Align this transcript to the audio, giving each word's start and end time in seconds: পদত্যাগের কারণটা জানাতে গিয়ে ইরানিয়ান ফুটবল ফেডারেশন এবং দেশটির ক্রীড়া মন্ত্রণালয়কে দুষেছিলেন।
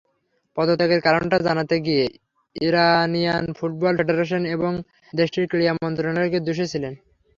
পদত্যাগের 0.57 1.01
কারণটা 1.03 1.37
জানাতে 1.47 1.75
গিয়ে 1.85 2.05
ইরানিয়ান 2.61 3.45
ফুটবল 3.57 3.93
ফেডারেশন 3.99 4.43
এবং 4.55 4.71
দেশটির 5.13 5.45
ক্রীড়া 5.51 5.73
মন্ত্রণালয়কে 5.77 6.39
দুষেছিলেন। 6.47 6.93